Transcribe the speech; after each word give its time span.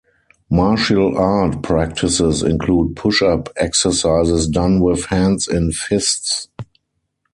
Martial 0.49 1.15
art 1.15 1.61
practices 1.61 2.41
include 2.41 2.95
push-up 2.95 3.49
exercises 3.55 4.47
done 4.47 4.79
with 4.79 5.05
hands 5.05 5.47
in 5.47 5.71
fists. 5.71 6.47